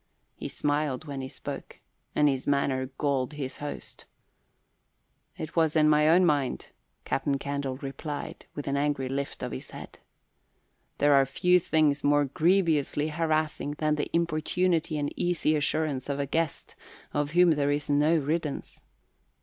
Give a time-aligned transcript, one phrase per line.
[0.35, 1.79] He smiled when he spoke
[2.15, 4.05] and his manner galled his host.
[5.37, 6.69] "It was in my own mind,"
[7.05, 9.99] Captain Candle replied, with an angry lift of his head.
[10.97, 16.25] There are few things more grievously harassing than the importunity and easy assurance of a
[16.25, 16.75] guest
[17.13, 18.81] of whom there is no riddance.